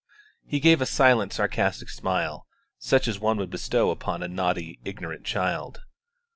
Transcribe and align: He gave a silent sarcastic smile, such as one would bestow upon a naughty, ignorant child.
He 0.47 0.59
gave 0.59 0.81
a 0.81 0.87
silent 0.87 1.31
sarcastic 1.31 1.87
smile, 1.87 2.47
such 2.79 3.07
as 3.07 3.19
one 3.19 3.37
would 3.37 3.51
bestow 3.51 3.91
upon 3.91 4.23
a 4.23 4.27
naughty, 4.27 4.79
ignorant 4.83 5.25
child. 5.25 5.81